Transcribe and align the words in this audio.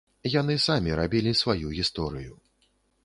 Яны 0.35 0.53
самі 0.67 0.95
рабілі 0.99 1.35
сваю 1.43 1.67
гісторыю. 1.81 2.33